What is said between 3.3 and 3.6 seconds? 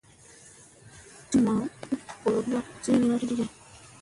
ge.